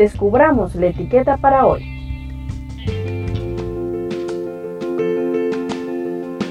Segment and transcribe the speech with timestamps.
[0.00, 1.84] descubramos la etiqueta para hoy.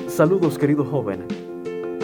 [0.05, 1.25] Saludos querido joven.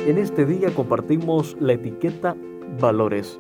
[0.08, 2.36] En este día compartimos la etiqueta
[2.82, 3.40] valores.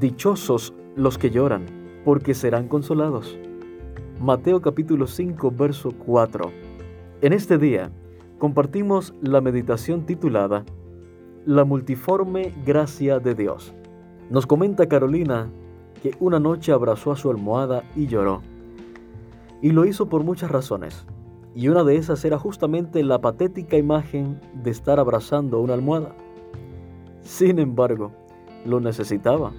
[0.00, 1.66] Dichosos los que lloran,
[2.04, 3.38] porque serán consolados.
[4.20, 6.50] Mateo capítulo 5, verso 4.
[7.20, 7.92] En este día
[8.38, 10.64] compartimos la meditación titulada
[11.46, 13.72] La multiforme gracia de Dios.
[14.30, 15.48] Nos comenta Carolina
[16.02, 18.42] que una noche abrazó a su almohada y lloró.
[19.60, 21.04] Y lo hizo por muchas razones.
[21.54, 26.14] Y una de esas era justamente la patética imagen de estar abrazando una almohada.
[27.22, 28.12] Sin embargo,
[28.64, 29.52] lo necesitaba.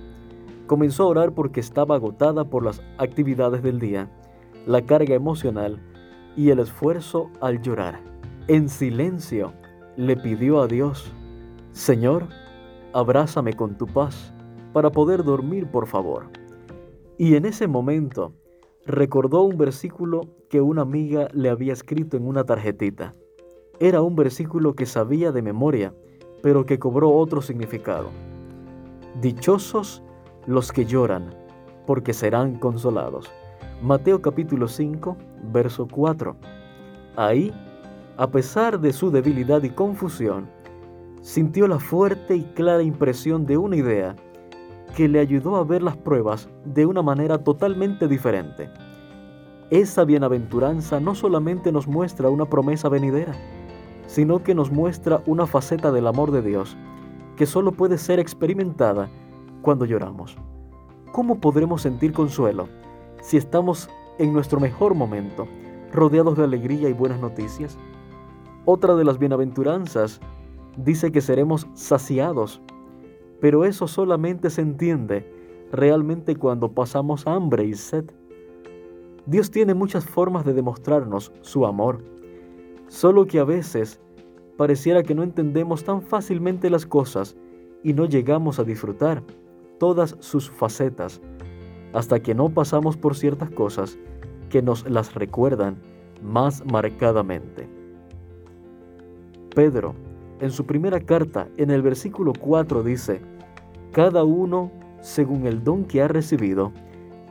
[0.68, 4.10] Comenzó a orar porque estaba agotada por las actividades del día,
[4.66, 5.82] la carga emocional
[6.36, 8.00] y el esfuerzo al llorar.
[8.48, 9.54] En silencio
[9.98, 11.12] le pidió a Dios,
[11.72, 12.28] Señor,
[12.94, 14.34] abrázame con tu paz
[14.74, 16.39] para poder dormir, por favor.
[17.20, 18.32] Y en ese momento
[18.86, 23.14] recordó un versículo que una amiga le había escrito en una tarjetita.
[23.82, 25.94] Era un versículo que sabía de memoria,
[26.42, 28.10] pero que cobró otro significado.
[29.22, 30.02] Dichosos
[30.48, 31.36] los que lloran,
[31.86, 33.30] porque serán consolados.
[33.84, 35.18] Mateo capítulo 5,
[35.52, 36.38] verso 4.
[37.18, 37.54] Ahí
[38.16, 40.50] a pesar de su debilidad y confusión,
[41.22, 44.16] sintió la fuerte y clara impresión de una idea
[44.96, 48.70] que le ayudó a ver las pruebas de una manera totalmente diferente.
[49.70, 53.34] Esa bienaventuranza no solamente nos muestra una promesa venidera,
[54.08, 56.76] sino que nos muestra una faceta del amor de Dios
[57.36, 59.10] que solo puede ser experimentada
[59.62, 60.36] cuando lloramos.
[61.12, 62.68] ¿Cómo podremos sentir consuelo
[63.22, 65.48] si estamos en nuestro mejor momento,
[65.94, 67.78] rodeados de alegría y buenas noticias?
[68.66, 70.20] Otra de las bienaventuranzas
[70.78, 72.62] dice que seremos saciados,
[73.40, 75.26] pero eso solamente se entiende
[75.72, 78.06] realmente cuando pasamos hambre y sed.
[79.26, 82.04] Dios tiene muchas formas de demostrarnos su amor,
[82.88, 84.00] solo que a veces
[84.58, 87.36] pareciera que no entendemos tan fácilmente las cosas
[87.84, 89.24] y no llegamos a disfrutar
[89.78, 91.22] todas sus facetas
[91.94, 93.98] hasta que no pasamos por ciertas cosas
[94.50, 95.78] que nos las recuerdan
[96.22, 97.70] más marcadamente.
[99.56, 99.96] Pedro,
[100.40, 103.22] en su primera carta, en el versículo 4 dice,
[103.92, 106.72] Cada uno, según el don que ha recibido,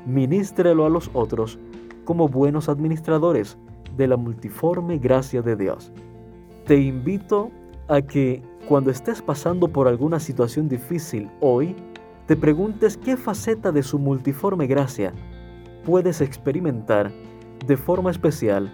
[0.07, 1.59] ministrelo a los otros
[2.05, 3.59] como buenos administradores
[3.97, 5.93] de la multiforme gracia de Dios.
[6.67, 7.51] Te invito
[7.89, 11.75] a que cuando estés pasando por alguna situación difícil hoy,
[12.27, 15.13] te preguntes qué faceta de su multiforme gracia
[15.85, 17.11] puedes experimentar
[17.67, 18.71] de forma especial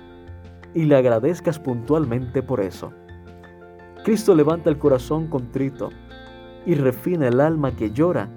[0.75, 2.93] y le agradezcas puntualmente por eso.
[4.05, 5.89] Cristo levanta el corazón contrito
[6.67, 8.29] y refina el alma que llora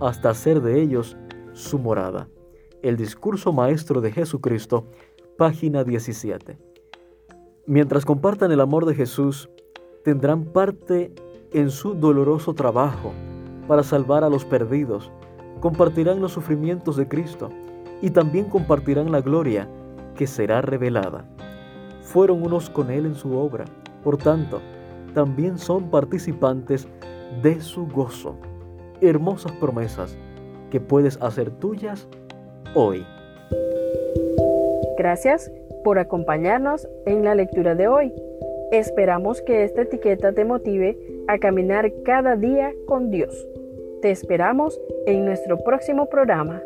[0.00, 1.14] hasta hacer de ellos
[1.52, 2.26] su morada.
[2.80, 4.86] El discurso maestro de Jesucristo,
[5.36, 6.58] página 17.
[7.66, 9.50] Mientras compartan el amor de Jesús,
[10.04, 11.12] tendrán parte
[11.52, 13.12] en su doloroso trabajo
[13.68, 15.12] para salvar a los perdidos,
[15.60, 17.50] compartirán los sufrimientos de Cristo
[18.00, 19.68] y también compartirán la gloria
[20.14, 21.28] que será revelada.
[22.00, 23.66] Fueron unos con Él en su obra,
[24.02, 24.62] por tanto,
[25.10, 26.88] también son participantes
[27.42, 28.36] de su gozo.
[29.00, 30.16] Hermosas promesas
[30.70, 32.08] que puedes hacer tuyas
[32.74, 33.04] hoy.
[34.96, 35.50] Gracias
[35.84, 38.12] por acompañarnos en la lectura de hoy.
[38.70, 40.96] Esperamos que esta etiqueta te motive
[41.26, 43.48] a caminar cada día con Dios.
[44.02, 46.62] Te esperamos en nuestro próximo programa.